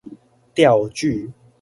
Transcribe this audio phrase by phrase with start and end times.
[0.55, 1.31] 釣具